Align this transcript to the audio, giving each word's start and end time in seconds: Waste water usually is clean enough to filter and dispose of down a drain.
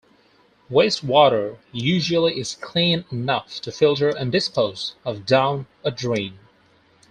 Waste 0.67 1.03
water 1.03 1.59
usually 1.71 2.39
is 2.39 2.55
clean 2.59 3.05
enough 3.11 3.61
to 3.61 3.71
filter 3.71 4.09
and 4.09 4.31
dispose 4.31 4.95
of 5.05 5.27
down 5.27 5.67
a 5.83 5.91
drain. 5.91 6.39